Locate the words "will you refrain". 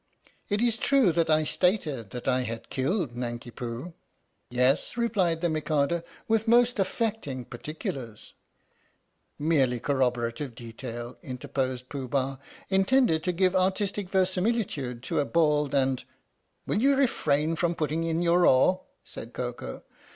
16.65-17.55